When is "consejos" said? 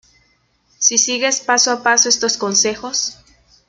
2.35-3.19